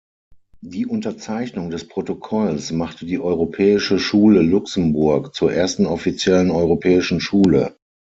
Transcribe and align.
Die 0.63 0.87
Unterzeichnung 0.87 1.69
des 1.69 1.87
Protokolls 1.87 2.71
machte 2.71 3.05
die 3.05 3.19
Europäische 3.19 3.99
Schule 3.99 4.41
Luxemburg 4.41 5.35
zur 5.35 5.53
ersten 5.53 5.85
offiziellen 5.85 6.49
Europäischen 6.49 7.19
Schule. 7.19 7.75